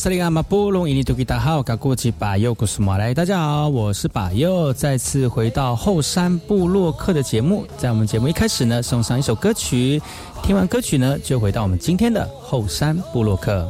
[0.00, 7.66] 萨利阿马布隆伊尼图吉达好，嘎过去巴尤古斯马来，大家好，我是巴尤，再次回到后山部落客的节目。
[7.76, 10.00] 在我们节目一开始呢，送上一首歌曲，
[10.42, 13.68] 听完歌曲呢，就回到我们今天的后山部落客。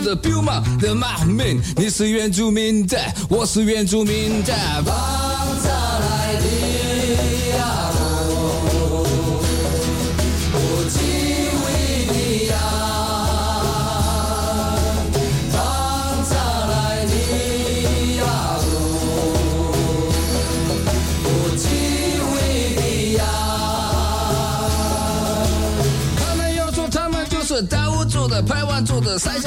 [0.00, 5.19] 住的 b u m a 的 man，你是原住民的，我是原住民的。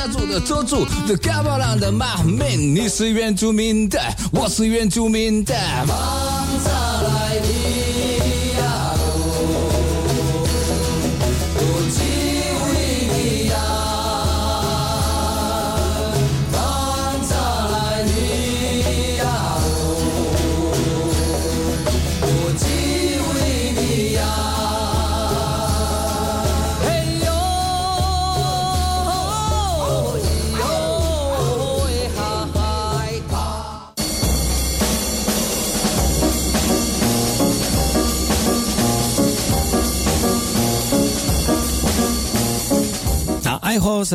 [0.08, 4.00] 族的、三峡族的、周族的、嘎巴兰的、马民，你是原住民的，
[4.32, 5.54] 我是原住民的。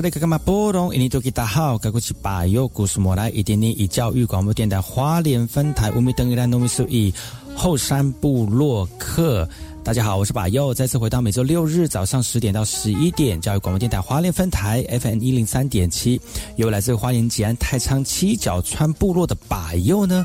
[0.03, 0.94] 个干嘛波动？
[0.94, 7.12] 印尼多吉大好，该过去把右故事莫来一点点以教育广播电台花莲分台乌米登伊兰农民数以
[7.56, 9.48] 后山部落客。
[9.82, 16.20] 大家好，我是把右，再次回到每周六日早上十点到十一点教育广播电台花莲分台 FM 一零三点七，
[16.56, 20.25] 由来自花莲吉安太仓七角川部落的把右呢。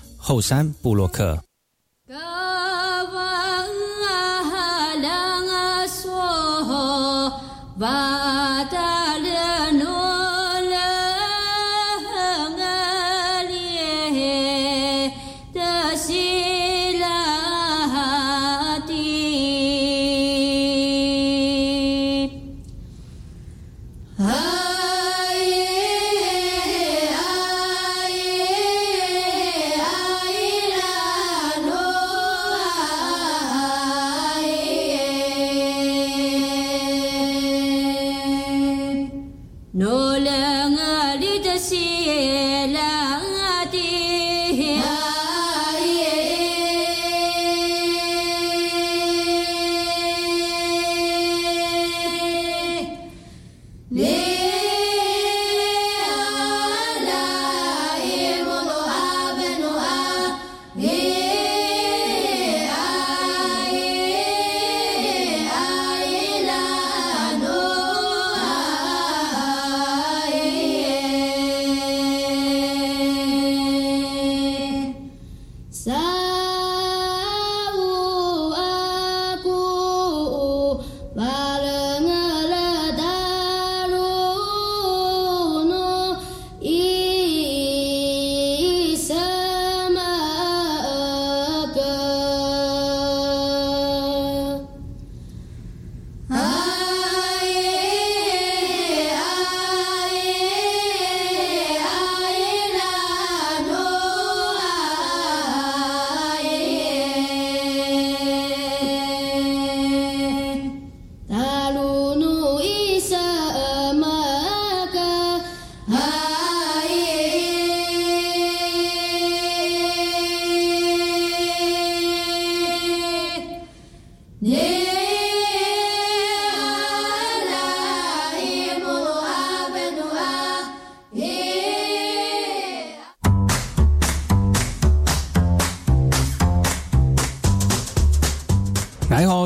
[0.23, 1.41] 后山布洛克。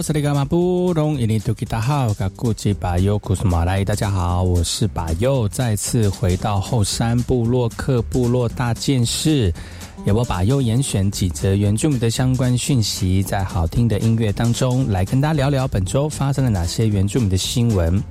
[0.03, 9.51] 是那个马布隆伊尼图吉达好，噶古吉巴尤古斯马来，大家好，我是巴尤，再次回到后山部落克部落大件事，
[10.03, 18.01] 也我把优严选几则原住民的相关讯息，在好听的音乐当中来跟大家聊聊本周发生了哪些原住民的新闻。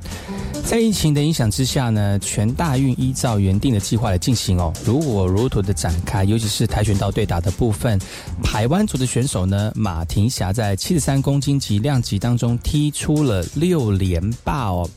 [0.65, 6.25] 在疫情的影响之下呢，全大运依照原定的计划来进行哦，如火如荼的展开。
[6.25, 8.01] 尤其是跆拳道对打的部分，
[8.43, 14.89] 台湾族的选手呢，马婷霞在七十三公斤级量级当中踢出了六连霸哦。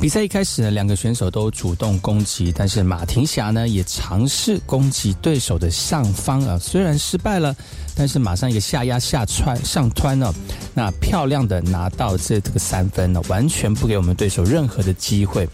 [0.00, 7.56] 比赛一开始呢，两个选手都主动攻击，但是马婷霞呢也尝试攻击对手的上方啊，虽然失败了，
[7.96, 10.30] 但是马上一个下压下穿上穿呢，
[10.74, 15.48] 那漂亮的拿到这这个三分呢，完全不给我们对手任何的机会。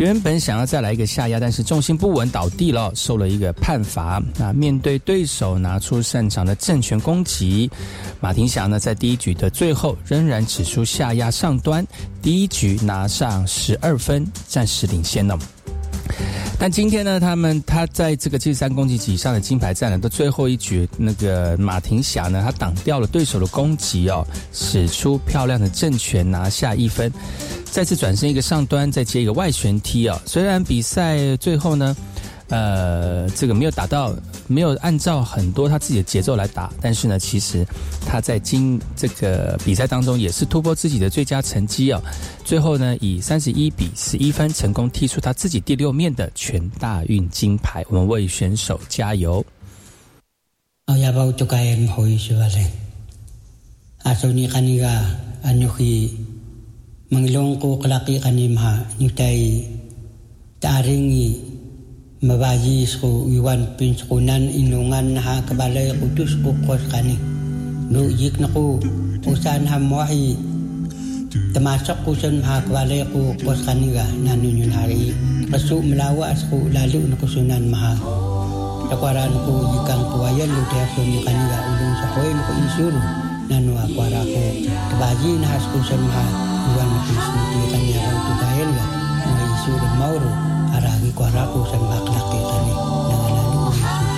[0.00, 4.18] 原本想要再来一个下压，但是重心不稳倒地了，受了一个判罚。
[4.38, 7.70] 那面对对手拿出擅长的正拳攻击，
[8.18, 11.86] 马廷霞呢在第一局的最后仍然指出下压上端，
[12.22, 15.38] 第一局拿上十二分，暂时领先了。
[16.58, 27.12] 但今天呢，他们他在这个七十三公斤级以上的金牌战呢，的最后一局，那个马廷霞呢，他挡掉了对手的攻击哦，使出漂亮的正拳拿下一分，
[27.64, 30.20] 再次转身一个上端，再接一个外旋踢哦。
[30.26, 31.96] 虽然比赛最后呢。
[32.50, 34.12] 呃，这个没有打到，
[34.48, 37.64] 没有按照很多他自己的节奏来打，但是呢，其实
[38.04, 42.02] 他在今这个比赛当中也是突破自己的最佳成绩哦。
[42.44, 47.84] 最后呢，以三十一比十一分成功踢出他自己第六面的全大运金牌。
[47.88, 49.44] 我们为选手加油！
[62.20, 67.16] mabaji isku iwan pinskunan inungan ha kebalai kutus kukos kani.
[67.88, 68.76] Nu yik naku
[69.24, 70.36] usan hamwahi
[71.56, 75.16] termasuk kusun ha kebalai aku kos kani ga nanunyun hari.
[75.48, 77.96] Kesu melawa asku lalu nakusunan maha.
[78.92, 80.62] Takwaran ku yikang kuwayan lu
[80.92, 83.02] sun kani ga ulung sakoy nanua insuru
[83.48, 84.44] nanu akwara ku
[84.92, 86.24] kebaji nahas kusun ha
[86.68, 88.84] iwan kusun kani ga ututayan ga
[89.40, 90.49] Yesus mauru
[90.80, 94.08] marami ko harap usan maklak kita ni nangalan ni Amin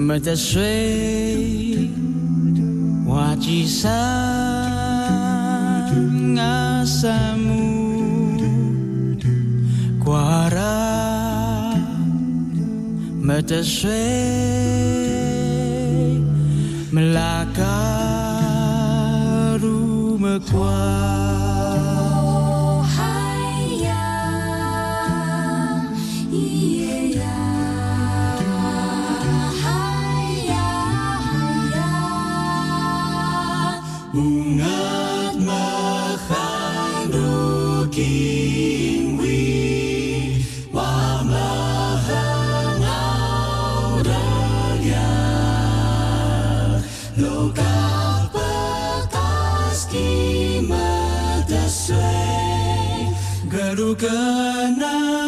[0.00, 1.20] Mata sui
[10.10, 10.58] 花儿
[13.22, 13.88] 没得水，
[16.90, 17.62] 没拉嘎
[19.62, 21.19] 路没瓜。
[53.80, 54.06] 如歌
[54.76, 55.19] 呢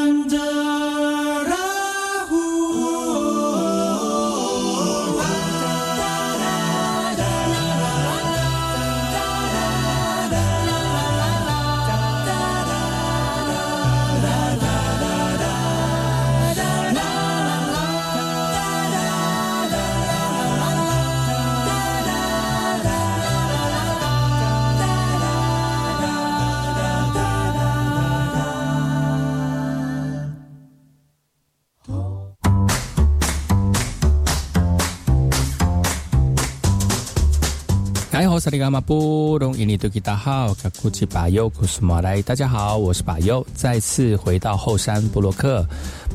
[38.43, 45.65] 萨利伽马布隆伊尼杜吉达好，卡古吉巴尤古斯马来，大家好，我是巴尤，再次回到后山布洛克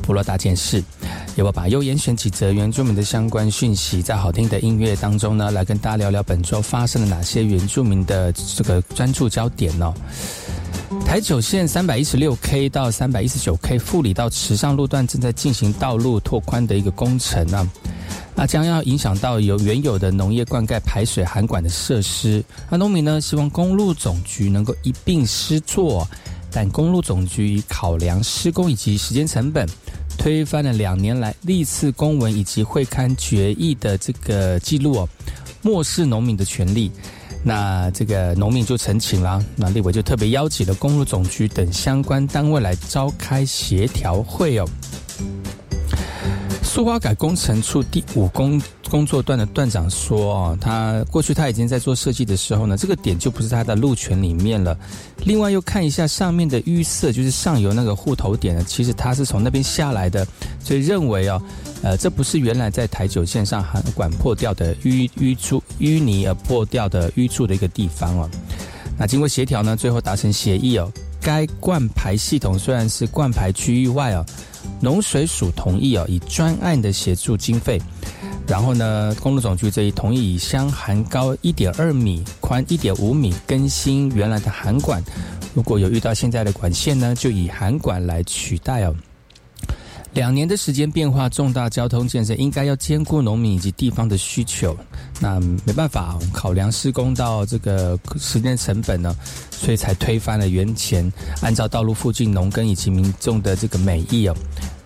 [0.02, 0.84] 部落大件事，
[1.36, 9.94] 由我巴尤严选几则原住民的相关讯息，在好听的音乐当中呢，来跟大家聊聊本周发生了哪些原住民的这个专注焦点哦。
[11.04, 17.66] 台九线三百一十六 K 到三百一十九 K 富里到池上路段正在进行道路拓宽的一个工程啊。
[18.34, 22.42] 那将要影响到有原有的农业灌溉排水涵管的设施。
[22.70, 26.08] 那农民呢，希望公路总局能够一并施作，
[26.50, 29.68] 但公路总局考量施工以及时间成本，
[30.16, 35.06] 推翻了两年来历次公文以及会刊决议的这个记录，
[35.60, 36.90] 漠视农民的权利。
[37.42, 44.68] 那这个农民就澄清了，那立委就特别邀请了公路总局等相关单位来召开协调会哦。
[46.62, 54.76] 苏花改工程处第五工工作段的段长说：“哦，他过去他已经在做设计的时候呢，这个点就不是他的路权里面了。
[55.24, 60.26] 另外又看一下上面的淤塞，就是上游那个护头点呢，其实他是从那边下来的，
[60.58, 61.40] 所以认为哦，
[61.82, 68.30] 呃，这不是原来在台九线上涵管破掉的淤淤出淤泥而破掉的淤处的一个地方哦。
[68.96, 70.90] 那经过协调呢，最后达成协议哦，
[71.20, 74.24] 该灌排系统虽然是灌排区域外哦。”
[74.80, 77.80] 农水署同意哦，以专案的协助经费，
[78.48, 85.04] 然后呢，公路总局这一同意以箱涵高一点二米、宽一点五米更新原来的涵管，
[85.52, 88.96] 如果有遇到现在的管线呢，就以涵管来取代哦。
[90.14, 94.74] 两年的时间变化重大，交通建设应该要兼顾农民以及地方的需求。
[95.20, 99.14] 那没办法，考量施工到这个时间成本呢，
[99.50, 101.12] 所以才推翻了原前
[101.42, 104.34] 按照道路附近农耕以及民众的这个美意哦。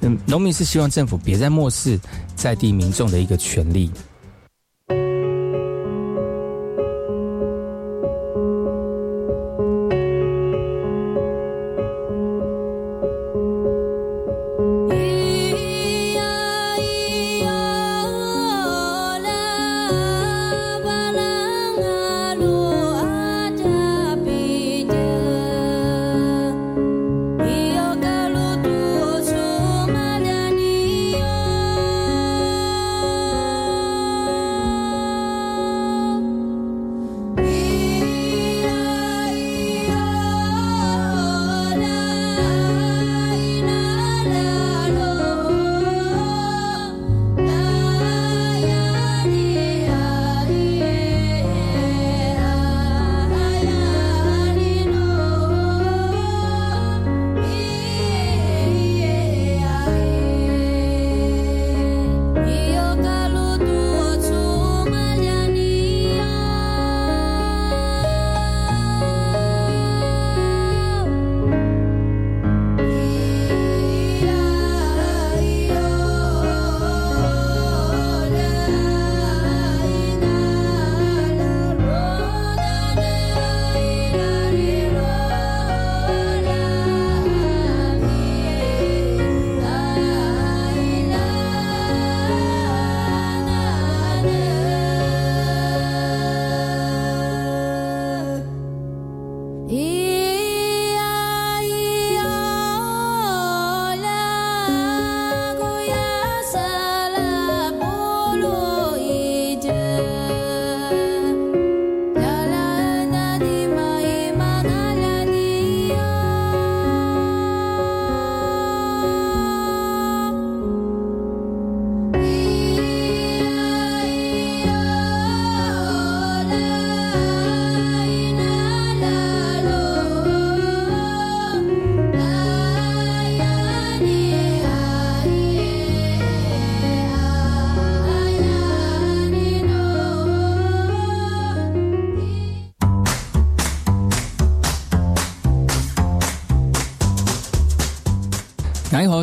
[0.02, 1.98] 嗯，农民是希望政府别再漠视
[2.36, 3.90] 在地民众的一个权利。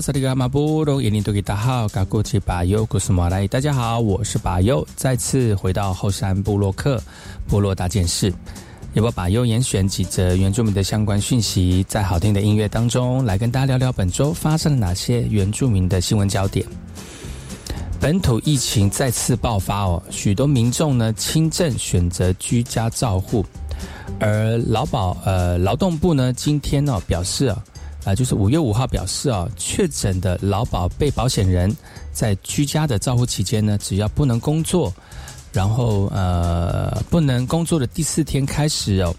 [0.01, 6.99] 萨利格马布隆耶尼多吉大号嘎古奇巴尤古斯马来，大家好，我是巴尤，再次回到后山部落克
[7.47, 8.33] 部落大件事，
[8.95, 16.65] 也把巴尤严选几则原住民的相关讯息，在好听的音乐当中来跟大家聊聊本周发生了哪些原住民的新闻焦点。
[17.99, 23.45] 本土疫情再次爆发哦，许多民众呢轻症选择居家照护，
[24.19, 27.63] 而劳保呃劳动部呢今天呢表示啊。
[28.05, 31.75] 啊，就是五月五号表示啊，确诊的劳保被保险人
[32.11, 34.93] 在居家的照护期间呢，只要不能工作，
[35.51, 39.13] 然后呃不能工作的第四天开始哦，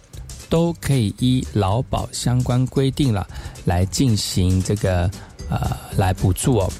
[0.49, 3.27] 都可以依劳保相关规定了
[3.67, 5.11] 来进行这个
[5.51, 6.73] 呃来补助哦。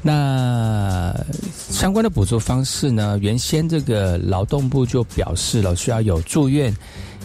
[0.00, 1.14] 那
[1.70, 6.74] 相关的补助方式呢，原先这个劳动部就表示了，需要有住院、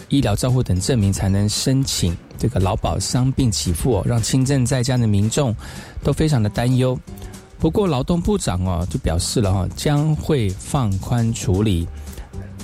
[0.08, 2.16] 医疗照护等证明才能申请。
[2.38, 5.54] 这个劳保伤病给付，让轻症在家的民众
[6.02, 6.98] 都非常的担忧。
[7.58, 11.86] 不过劳动部长哦就表示了哈，将会放宽处理。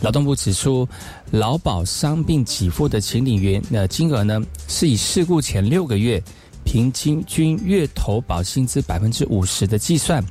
[0.01, 0.87] 劳动部指出，
[1.33, 6.23] 劳保伤病给付的请领员呃金额呢，是以事故前六个月
[6.65, 10.23] 平均均月投保薪资百分之五十的计算，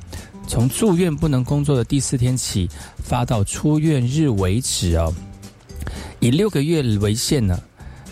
[0.46, 2.68] 从住院不能工作的第四天起
[3.02, 5.12] 发到出院日为止哦。
[6.20, 7.58] 以六个月为限呢。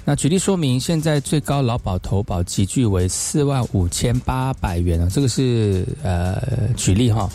[0.04, 6.42] 那举例说明，现在最高劳保投保集聚为四万五千八百元啊，这个是呃
[6.76, 7.30] 举例哈。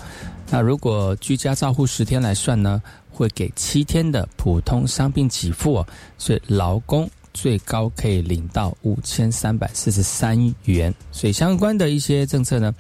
[0.50, 5.86] 那如果居家照护十天来算呢，会给七天的普通伤病给付，
[6.18, 10.94] 所以劳工最高可以领到五千三百四十三元。
[11.12, 12.76] 所以相关的一些政策呢，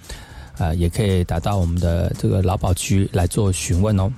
[0.58, 4.12] 呃，也可以打到我们的这个劳保局来做询问哦。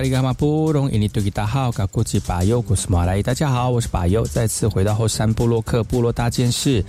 [0.00, 6.82] 萨利伽马布隆伊尼多吉达好，嘎古吉巴尤古斯马来，大家好，我是巴尤，再次回到后山部落克部落大件事，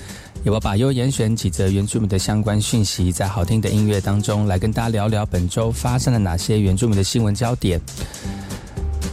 [0.45, 7.81] 由我巴尤严选几则原住民的相关讯息，在好听的音乐当中来跟大家聊聊本周发生了哪些原住民的新闻焦点。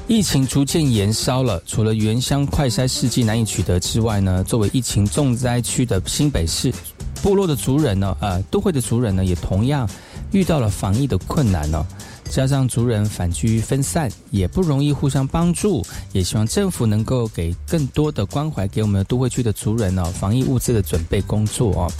[0.07, 6.73] 疫情逐渐延烧了，除了原乡快筛试剂难以取得之外呢，作为疫情重灾区的新北市
[7.21, 9.91] 部落的族人呢，呃，都会的族人呢，也同样
[10.31, 11.85] 遇到了防疫的困难呢。
[12.31, 15.85] 加上族人反居分散，也不容易互相帮助。
[16.13, 21.93] 也希望政府能够给更多的关怀给我们都会区的族人哦，防疫物资的准备工作哦。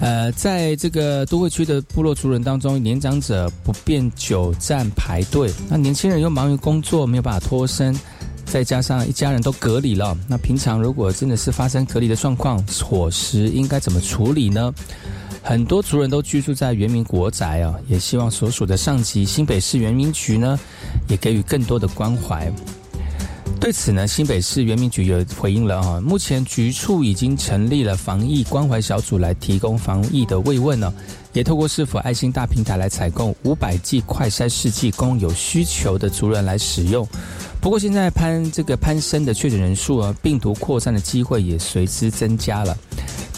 [0.00, 7.94] 呃，在这个都会区的部落族人当中，年长者不便久站排队，那年轻人又忙于工作，没有办法脱身，
[8.46, 14.72] 再加上一家人都隔离了，那平常如果真的是发生隔离的状况，伙食应该怎么处理呢？
[15.42, 20.58] 很多族人都居住在原民国宅啊，也希望所属的上级新北市原民局呢，
[21.08, 22.52] 也给予更多的关怀。
[23.58, 30.92] 对此呢，新北市原民局有回应了啊，目前局处已经成立了防疫关怀小组来提供防疫的慰问呢，
[31.32, 37.06] 也透过是否爱心大平台来采购五百剂快筛试剂，供有需求的族人来使用。
[37.60, 42.74] 不过现在攀这个攀升的确诊人数啊，病毒扩散的机会也随之增加了。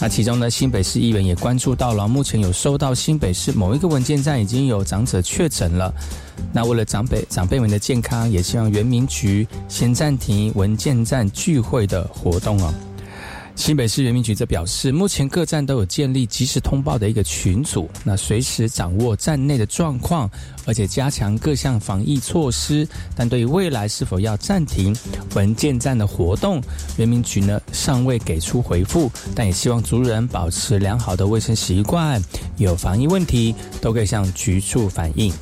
[0.03, 5.95] 那其中呢，新北市议员也关注到了，目前有收到新北市某一个文件站已经有长者确诊了。
[6.53, 12.75] 那为了长辈长辈们的健康，也希望园民局先暂停文件站聚会的活动哦。
[13.55, 20.29] 新北市原民局则表示，目前各站都有建立即时通报的一个群组，那随时掌握站内的状况，
[20.67, 22.87] 而且加强各项防疫措施。
[23.15, 24.97] 但对于未来是否要暂停
[25.35, 26.61] 文件站的活动，
[26.97, 32.21] 原民局呢尚未给出回复，但也希望族人保持良好的卫生习惯，
[32.57, 35.33] 有防疫问题都可以向局处反映。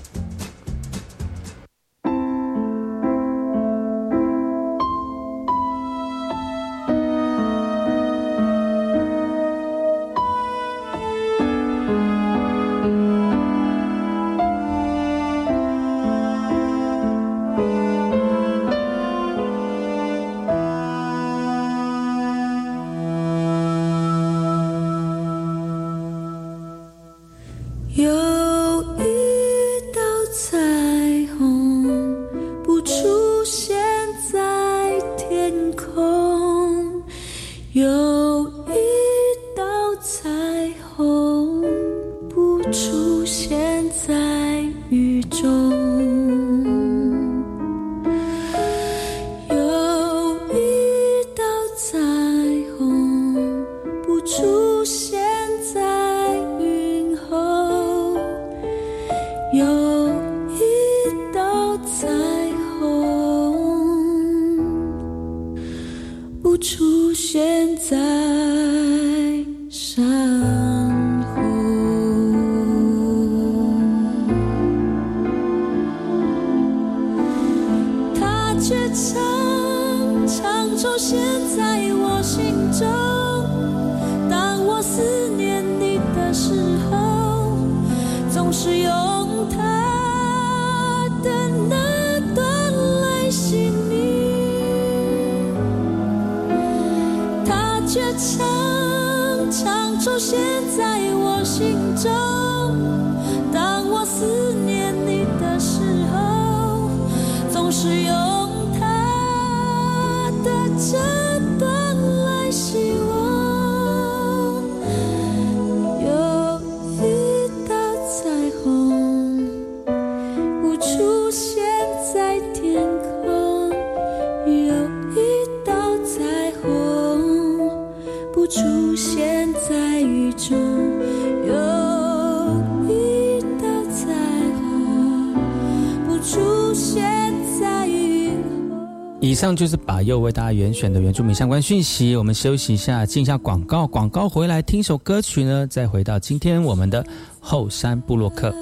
[139.54, 142.16] 就是把又为大家选选的原住民相关讯息。
[142.16, 143.86] 我们休息一下，进一下广告。
[143.86, 147.04] 广告回来听首歌曲呢，再回到今天我们的
[147.38, 148.54] 后山部落客。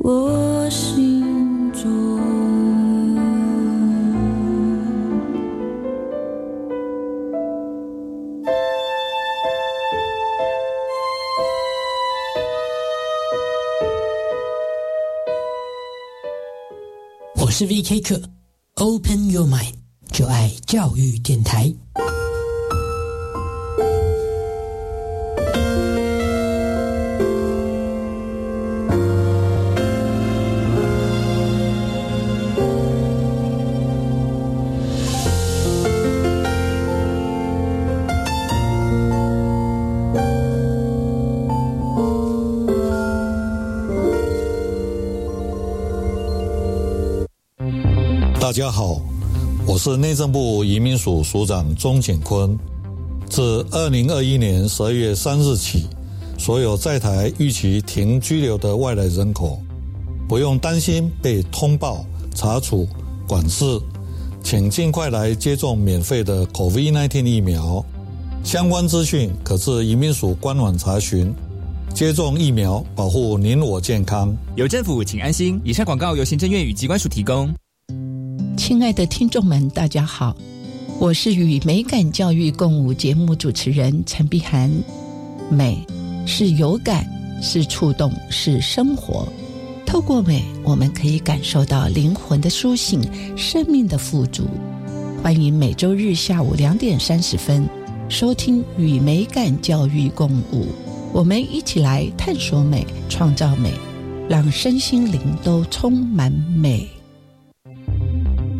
[0.00, 1.94] 我心中。
[17.36, 18.00] 我是 V.K.
[18.00, 18.20] 课。
[18.78, 19.75] Open your mind，
[20.16, 21.74] 就爱教育电台。
[48.40, 48.95] 大家好，
[49.86, 52.58] 是内政部移民署署长钟景坤。
[53.28, 55.86] 自二零二一年十二月三日起，
[56.36, 59.62] 所有在台预期停居留的外来人口，
[60.28, 62.84] 不用担心被通报、查处、
[63.28, 63.80] 管制，
[64.42, 67.84] 请尽快来接种免费的 COVID-19 疫苗。
[68.42, 71.32] 相关资讯可至移民署官网查询。
[71.94, 74.36] 接种疫苗，保护您我健康。
[74.56, 75.60] 有政府，请安心。
[75.62, 77.54] 以上广告由行政院与机关署提供。
[78.56, 80.34] 亲爱的听众们，大家好，
[80.98, 84.72] 我是与美感教育共舞节目主持人陈碧涵。
[85.50, 85.84] 美
[86.26, 87.06] 是有感，
[87.42, 89.28] 是触动，是生活。
[89.84, 93.00] 透过美，我们可以感受到灵魂的苏醒，
[93.36, 94.44] 生命的富足。
[95.22, 97.68] 欢迎每周日下午两点三十分
[98.08, 100.66] 收听与美感教育共舞，
[101.12, 103.70] 我们一起来探索美，创造美，
[104.28, 106.88] 让身心灵都充满美。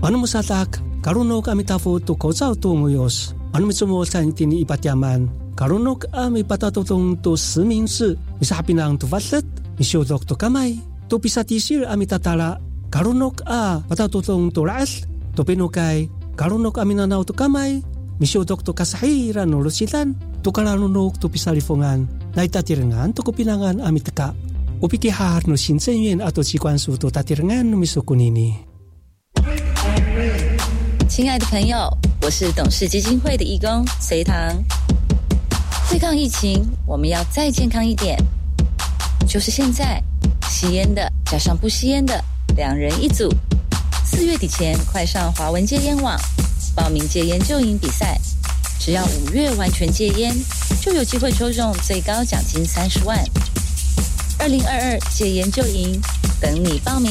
[0.04, 3.08] Ano musatak, karunok amitafo to kausau to Anu
[3.56, 5.24] Ano mitsumo sa tini ipatyaman,
[5.56, 9.48] karunok ami patatotong to siming si, misapinang to vatlet,
[9.80, 10.76] misyodok to kamay,
[11.08, 12.60] to pisatisir ami tatala.
[12.92, 17.80] karunok a patatotong to raas, to pinukay, karunok ami nanao to kamay,
[18.20, 20.12] misyodok to kasahira no lusitan,
[20.44, 22.04] to karanunok to pisalifongan,
[22.36, 24.36] na itatiringan to kupinangan ami teka.
[24.76, 28.75] Upikihar no shinsen yun ato si to tatiringan no misukunini.
[31.16, 34.36] 亲爱的朋友，我是董事基金会的义工隋唐。
[35.88, 38.18] 对抗疫情，我们要再健康一点，
[39.26, 39.98] 就是现在，
[40.50, 42.22] 吸烟的加上不吸烟的，
[42.54, 43.34] 两人一组。
[44.04, 46.20] 四月底前，快上华文戒烟网。
[46.74, 48.20] 报名戒烟救营比赛，
[48.78, 50.36] 只要五月完全戒烟，
[50.82, 53.18] 就有机会抽中最高奖金三十万。
[54.38, 55.98] 二零二二戒烟救营，
[56.38, 57.10] 等你报名。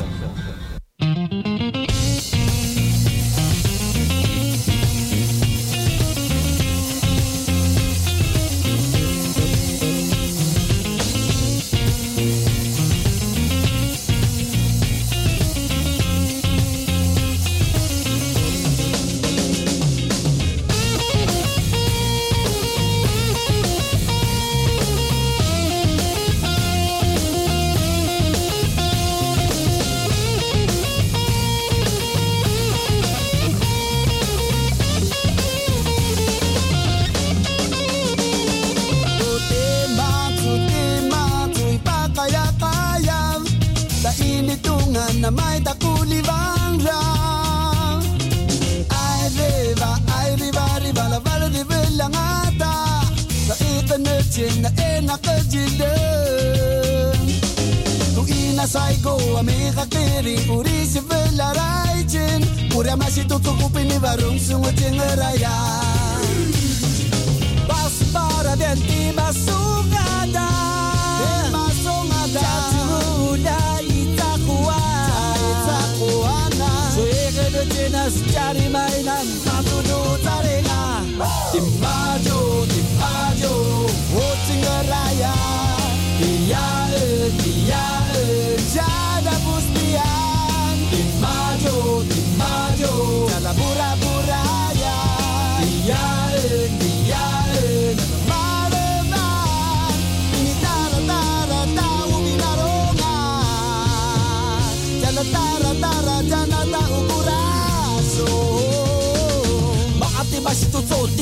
[79.21, 79.50] Come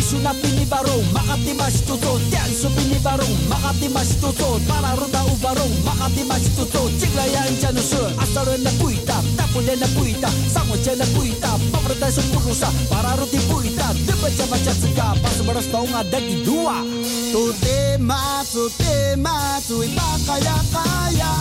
[0.10, 5.22] suna pini barong Makati mas tuto Tian su pini barong Makati mas tuto Para ronda
[5.30, 10.30] u barong Makati mas tuto Cikla ya enca nusun Asal na puita Tapule na puita
[10.50, 16.42] Sango ce na puita Pemerintah sepurusa Para ruti puita Dibaca-baca sega Pas baras tau ngadaki
[16.42, 16.82] dua
[17.30, 21.34] Tute mas, te matsu Ibakaya kaya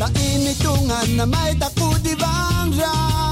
[0.00, 3.31] Tak ini tungan Namai takut di bangrang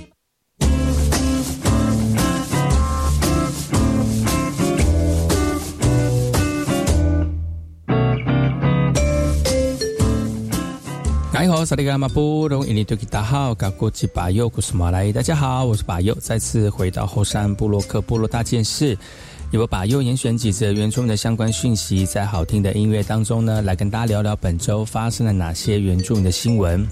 [11.41, 18.95] 你好，萨利格马布隆伊尼多吉达好，嘎古吉巴尤古斯马来，大家好，我是巴尤，再次回到后山布洛克部落大件事，
[19.49, 26.87] 由我巴尤严选几则原住民的相关讯息，在好听的音乐当中呢，来跟大家聊聊本周发生了哪些原住民的新闻。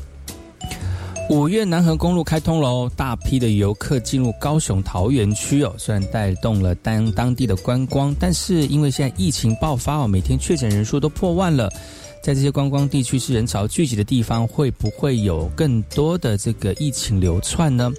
[1.29, 11.71] 五月南横公路开通喽，大批的游客进入高雄桃园区哦，虽然带动了当当地的观光，但是因为现在疫情爆发哦，每天确诊人数都破万了。
[12.21, 17.91] 在这些观光地区是人潮聚集的地方，会不会有更多的这个疫情流窜呢？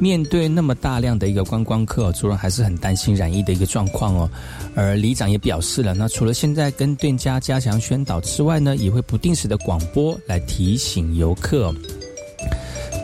[0.00, 4.28] 面对那么大量的一个观光客，主人还是很担心染疫的一个状况哦。
[4.74, 11.72] 而里长也表示了，那除了现在跟店家加强宣导之外呢，也会不定时的广播来提醒游客。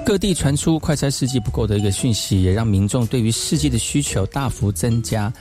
[0.04, 5.32] 各地传出快筛试剂不够的一个讯息，也让民众对于试剂的需求大幅增加。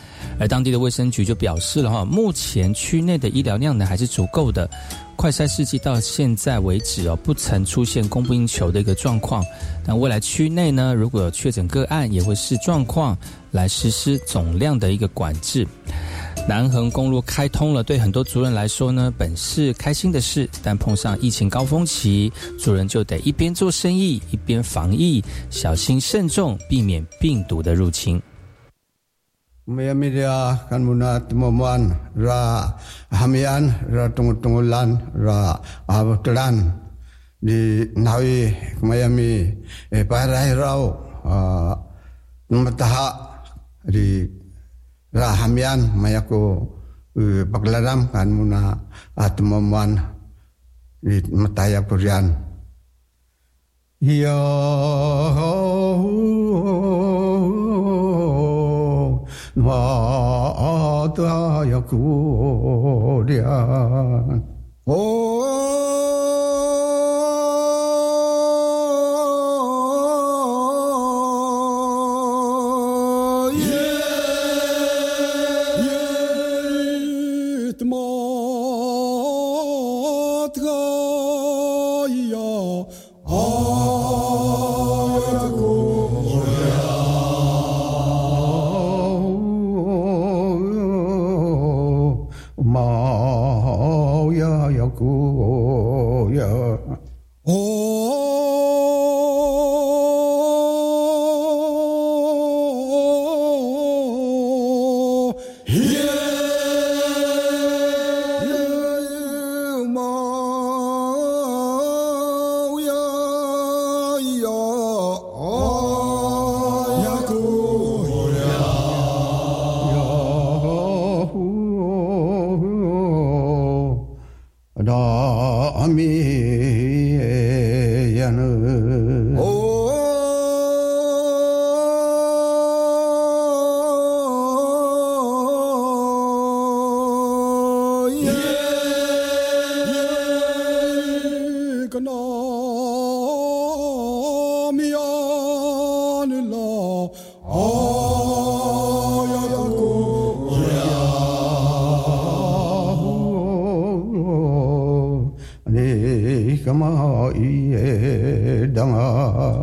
[0.42, 4.68] 而当地的卫生局就表示了哈，目前区内的医疗量呢还是足够的。
[5.16, 9.46] 快筛试剂到现在为止哦，不曾出现供不应求的一个状况。
[9.86, 13.16] 但未来区内呢，如果有确诊个案，也会视状况
[13.52, 15.68] 来实施总量的一个管制。
[16.50, 28.20] 南横公路开通了，对很多族人来说呢，本是开心的事，但碰上疫情高峰期，族人就得一边做生意，一边防疫，小心慎重，避免病毒的入侵。
[29.72, 32.76] Maya media kan muna tumuan ra
[33.08, 35.56] hamian ra tungutungulan ra
[35.88, 36.76] abutlan
[37.40, 38.52] di nawi
[38.84, 39.48] kumayami
[39.88, 40.92] e parai rau
[42.52, 43.08] numataha
[43.88, 44.28] di
[45.16, 46.68] ra hamian mayako
[47.48, 48.76] paglaram kan muna
[49.16, 49.96] atumuan
[51.00, 52.28] di mataya kurian.
[54.04, 54.36] Yo
[59.58, 61.66] わあ、あた
[63.36, 64.42] や。
[64.86, 65.31] お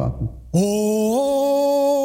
[0.08, 1.97] 당아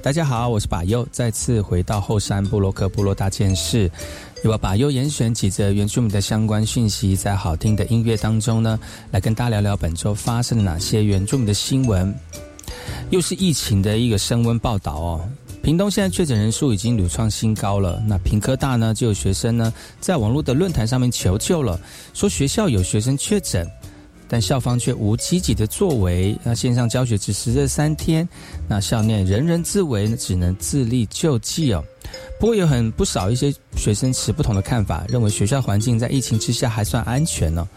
[0.00, 3.90] 大家好，我是巴尤，再次回到后山部落克部落大件事，
[4.44, 8.78] 我把优严选几则原住民的相关讯息，在好听的音乐当中呢，
[9.10, 12.14] 来跟大家聊聊本周发生了哪些原住民的新闻。
[13.10, 15.28] 又是疫情的一个升温报道哦，
[15.62, 18.02] 屏东现在确诊人数已经屡创新高了。
[18.06, 21.78] 那屏科大呢，就有学生呢在网络的论坛上面求救了，
[22.14, 23.68] 说学校有学生确诊，
[24.28, 26.36] 但校方却无积极的作为。
[26.44, 28.28] 那线上教学只持这三天，
[28.68, 31.82] 那校内人人自危，只能自力救济哦。
[32.38, 37.68] 不过有很不少一些学生持不同的看法，认为学校环境在疫情之下还算安全呢。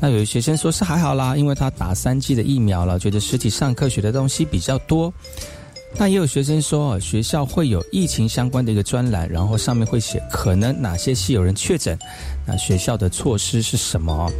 [0.00, 5.12] 那有的学生说是还好啦，因为他打三剂的疫苗了，觉得实体上课学的东西比较多。
[5.98, 11.98] 那也有学生说，学校会有疫情相关的一个专栏，然后上面会写可能哪些系有人确诊，
[12.46, 14.30] 那学校的措施是什么？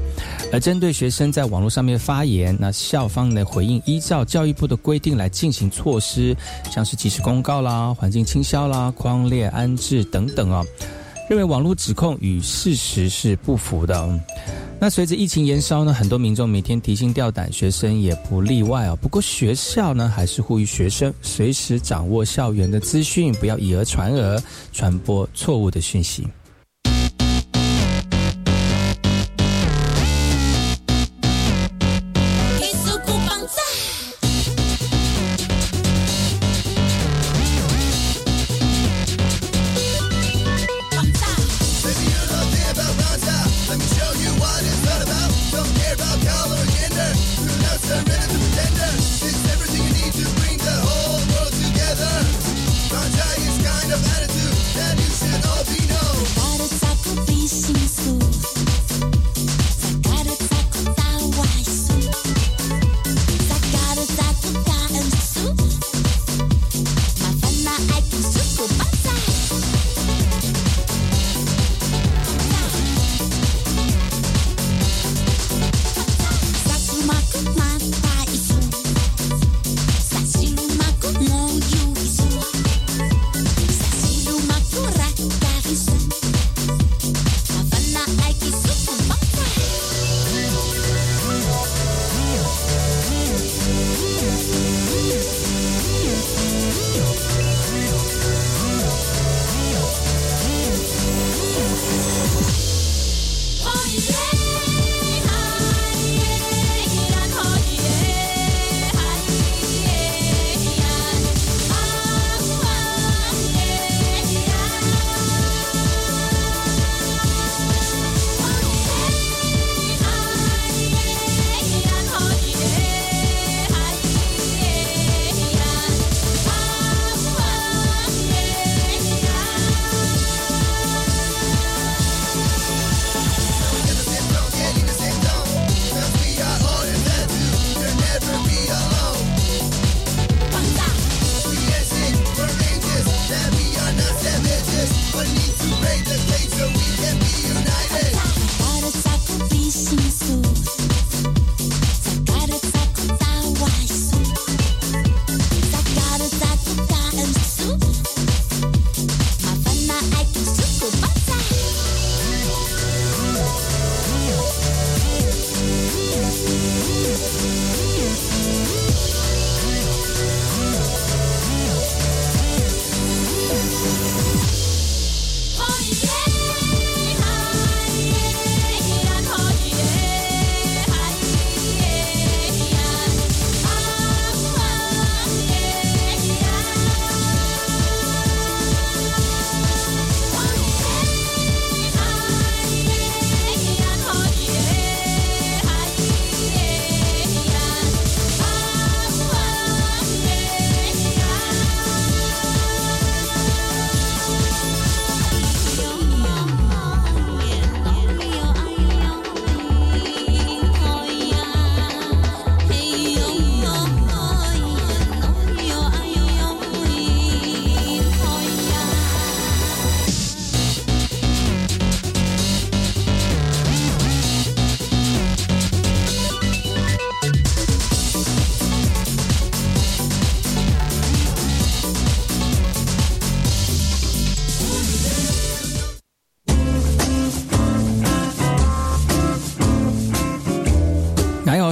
[0.53, 6.37] 而针对学生在网络上面发言，那校方呢回应依照教育部的规定来进行措施，
[6.71, 10.63] 像是及时公告啦、环境清消啦、框列安置等等啊，
[11.29, 14.21] 认为网络指控与事实是不符的。
[14.79, 18.97] 那随着疫情延烧呢，很多民众每天提心吊胆，学生也不例外哦。
[19.01, 24.41] 不过学校呢，还是呼吁学生随时掌握校园的资讯，不要以讹传讹，
[24.73, 26.27] 传播错误的讯息。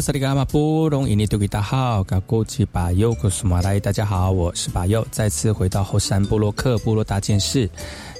[0.04, 7.66] 萨利伽马布隆伊尼多吉大好，嘎古吉巴尤古苏马来，大家好，我是巴尤，再次回到后山部落克部落大件事，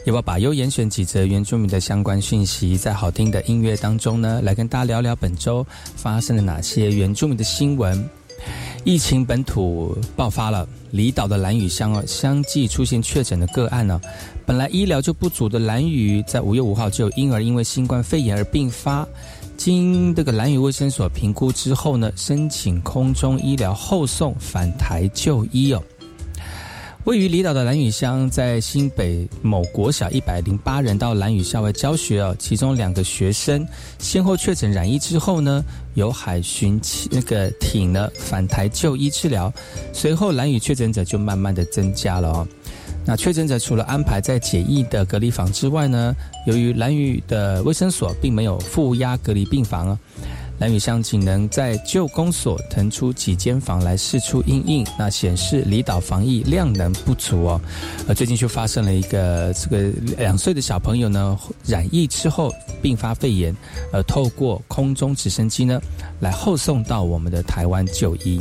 [0.07, 5.63] 要把巴尤严选几则原住民的相关讯息，在好听的音乐当中呢，来跟大家聊聊本周
[5.95, 8.09] 发生了哪些原住民的新闻。
[8.85, 14.01] 疫情本土爆发了，离岛的蓝屿乡啊，相继出现确诊的个案呢。
[14.47, 19.07] 本来医疗就不足的蓝屿，在五月五号就有婴儿因为新冠肺炎而病发，
[19.57, 25.83] 经这个兰屿卫生所评估之后呢，申请空中医疗后送返台就医哦。
[27.05, 33.67] 位于离岛的兰屿乡，在新北某国小一百零八人到兰屿校外教学哦，其中两个学生
[33.99, 35.63] 先后确诊染疫之后呢，
[35.95, 36.81] 由海巡
[37.11, 39.53] 那个艇呢返台就医治疗，
[39.93, 42.49] 随后兰屿确诊者就慢慢的增加了哦。
[43.07, 46.15] 那确诊者除了安排在简易的隔离房之外呢，
[46.47, 49.99] 由于兰屿的卫生所并没有负压隔离病房啊。
[50.61, 57.61] 蓝屿乡仅能在旧公所腾出几间房来试出阴影，那显示离岛防疫量能不足哦。
[58.09, 61.37] 而最近就发生了一个这个两岁的小朋友呢
[61.67, 63.55] 染疫之后并发肺炎，
[63.93, 65.81] 而透过空中直升机呢
[66.21, 68.41] 来后送到我们的台湾就医。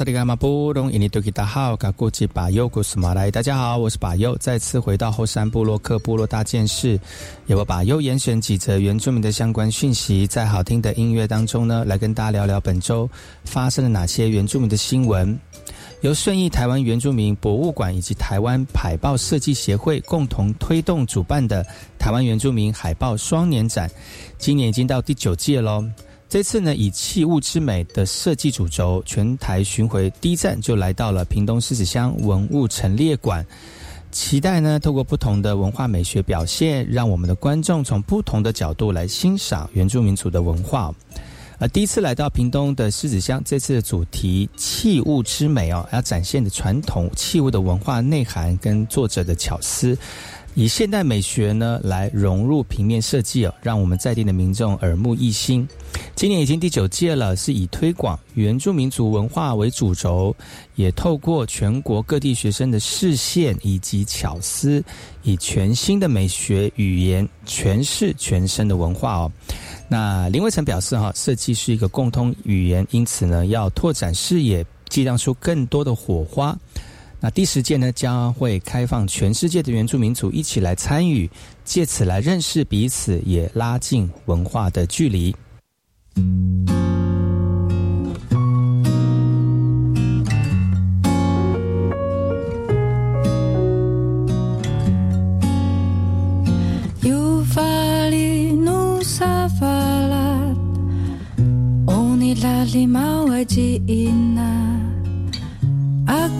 [0.00, 6.98] 萨利伽马布隆伊尼多吉达好，嘎古吉巴尤古斯马来，大家好，我是巴尤，再次回到后山部落克部落大件事，
[7.48, 13.06] 由我巴尤严选几则原住民的相关讯息，在好听的音乐当中呢，来跟大家聊聊本周
[13.44, 15.38] 发生了哪些原住民的新闻。
[16.00, 21.62] 由顺义台湾原住民博物馆以及台湾海报设计协会共同推动主办的
[21.98, 23.90] 台湾原住民海报双年展，
[24.38, 25.84] 今年已经到第九届喽。
[26.30, 33.44] 这次呢，以器物之美的设计主轴，全台巡回第一站就来到了屏东狮子乡文物陈列馆。
[34.12, 40.94] 期待呢，透过不同的文化美学表现，让我们的观众从不同的角度来欣赏原住民族的文化。
[41.58, 49.98] 而第一次来到屏东的狮子乡，这次的主题“器物之美”哦，要展现的传统器物的文化内涵跟作者的巧思。
[50.54, 55.66] 以现代美学呢来融入平面设计哦，让我们在地的民众耳目一新。
[56.14, 60.34] 今年已经第九届了，是以推广原住民族文化为主轴，
[60.74, 64.82] 也透过全国各地学生的视线以及巧思，
[65.22, 69.32] 以全新的美学语言诠释全身的文化哦。
[69.88, 76.56] 那林伟成表示哈，设计是一个共通语言，因此呢要拓展视野，激荡出更多的火花。
[77.22, 81.30] 那第十届呢，将会开放全世界的原住民族一起来参与，
[81.64, 85.36] 借此来认识彼此，也拉近文化的距离。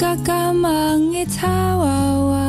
[0.00, 2.48] Kaka mangi tawawa,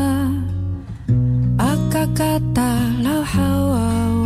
[1.60, 2.72] akakata
[3.04, 4.21] lau hawawa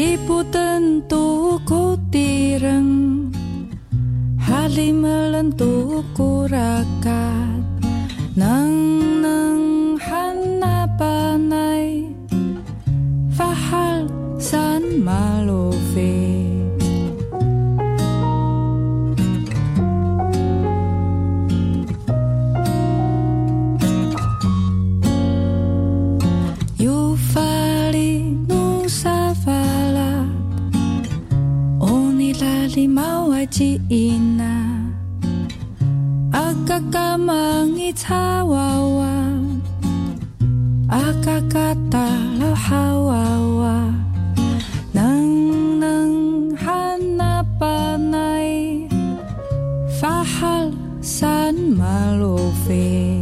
[0.00, 3.28] Diputen tuku tireng
[4.40, 7.60] Halimelentuku rakat.
[8.32, 8.69] Nang
[37.92, 39.06] 擦娃娃，
[40.88, 41.98] 阿嘎嘎哒
[42.38, 43.14] 老哈娃
[43.58, 43.94] 娃，
[44.92, 48.88] 能能喊那巴奈，
[50.00, 50.70] 发哈
[51.02, 53.18] 山马路飞。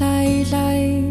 [0.00, 1.01] 来来。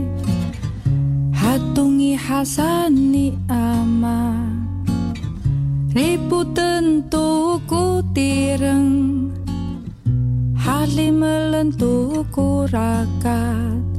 [2.89, 4.37] Ni ama.
[5.91, 9.27] Ribu tentu ku tireng
[10.55, 13.90] Hali melentu ku rakat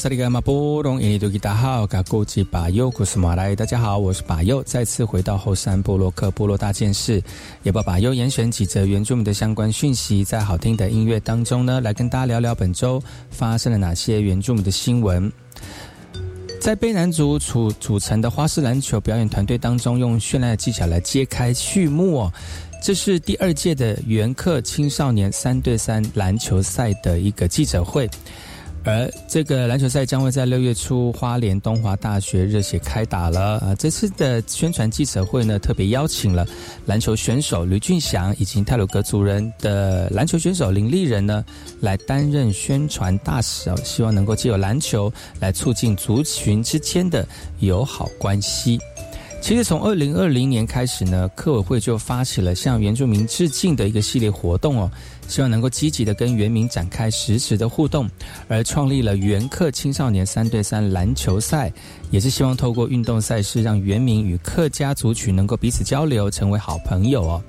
[0.00, 7.22] 萨利格马波隆，印尼多吉达好，嘎古吉巴尤古斯马来，大家好，我是巴尤，再次回到后山部落克部落大件事，
[7.64, 12.98] 也把巴尤严选几则原住民的相关讯息，在好听的音乐当中呢，来跟大家聊聊本周
[13.28, 15.30] 发生了哪些原住民的新闻。
[16.58, 22.32] 在卑南族组组成的花式篮球表演团队当中，用绚烂的技巧来揭开序幕哦。
[22.82, 28.08] 这是第二届的原客青少年三对三篮球赛的一个记者会。
[28.82, 33.74] 而这个篮球赛将会在六月初花莲东华大学热血开打了啊！
[33.78, 36.46] 这次的宣传记者会呢，特别邀请了
[36.86, 41.44] 篮球选手吕俊祥以及泰鲁格族人的篮球选手林立人呢，
[41.80, 47.26] 来担任宣传大使哦，希望能够借由篮球来促进族群之间的
[47.58, 48.78] 友好关系。
[49.42, 54.90] 其实从二零二零年开始呢，科委会就发起了向原住民致敬的一个系列活动哦，
[55.30, 58.10] 希望能够积极的跟原民展开实时的互动，
[58.48, 61.72] 而创立了原客青少年三对三篮球赛，
[62.10, 67.42] 也是希望透过运动赛事让原民与客家族群能够彼此交流，成为好朋友哦。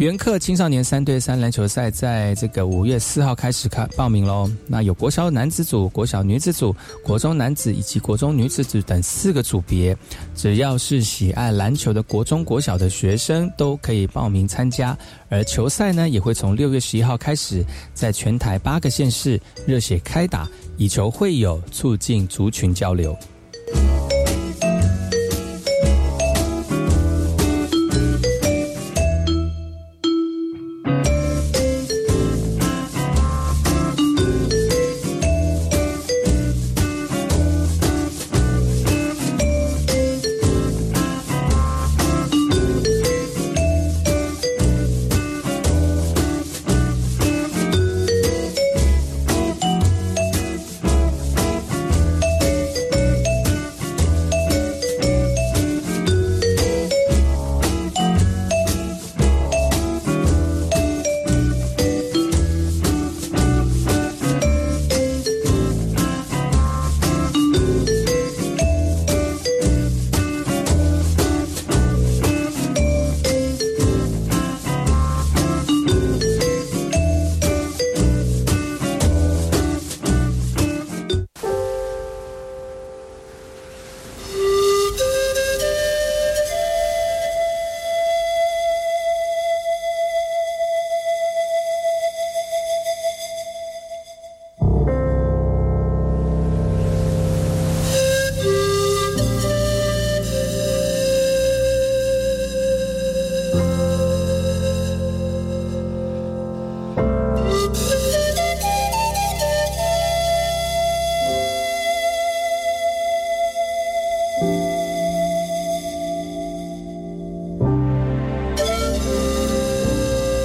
[0.00, 4.50] 元客青少年三对三篮球赛在这个五月四号开始开报名喽。
[4.66, 6.74] 那有国小男子组、国小女子组、
[7.04, 9.94] 国中男子以及国中女子组等四个组别，
[10.34, 14.96] 只要是喜爱篮球的国中、国小的学生都可以报名参加。
[15.28, 20.48] 而球赛呢，也会从六月十一号开始，在全台八个县市热血开打，
[20.78, 23.14] 以球会友，促进族群交流。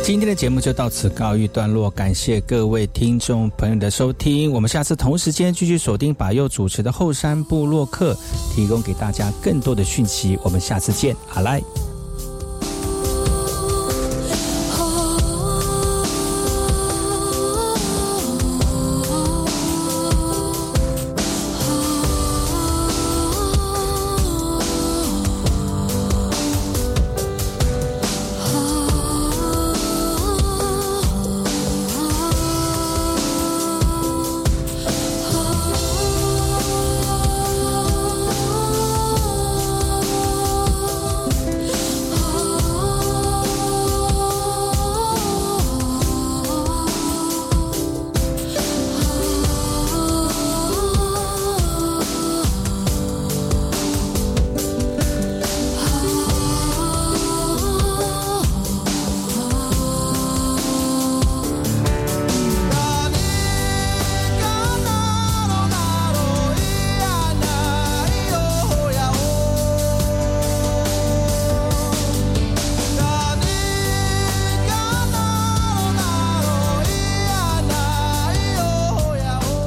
[0.06, 4.52] 今天的节目就到此告一段落，感谢各位听众朋友的收听。
[4.52, 8.16] 我们下次同时间继续锁定把右主持的后山部落客，
[8.54, 10.38] 提供给大家更多的讯息。
[10.44, 11.60] 我们下次见，好来。